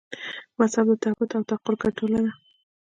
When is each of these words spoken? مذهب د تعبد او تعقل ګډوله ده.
مذهب 0.59 0.87
د 0.91 0.93
تعبد 1.03 1.29
او 1.37 1.41
تعقل 1.49 1.75
ګډوله 1.81 2.19
ده. 2.25 2.31